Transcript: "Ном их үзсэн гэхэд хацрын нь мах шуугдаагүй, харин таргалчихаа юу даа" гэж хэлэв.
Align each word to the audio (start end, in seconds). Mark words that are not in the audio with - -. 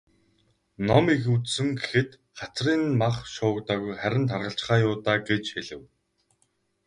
"Ном 0.87 1.05
их 1.15 1.23
үзсэн 1.35 1.67
гэхэд 1.79 2.09
хацрын 2.37 2.81
нь 2.87 2.97
мах 3.01 3.17
шуугдаагүй, 3.33 3.93
харин 4.01 4.25
таргалчихаа 4.31 4.79
юу 4.87 4.93
даа" 5.05 5.17
гэж 5.29 5.45
хэлэв. 5.55 5.81